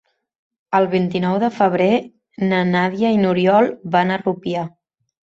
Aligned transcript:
El 0.77 0.87
vint-i-nou 0.93 1.35
de 1.43 1.49
febrer 1.57 1.89
na 2.53 2.63
Nàdia 2.71 3.13
i 3.17 3.21
n'Oriol 3.21 3.69
van 3.97 4.15
a 4.15 4.19
Rupià. 4.25 4.65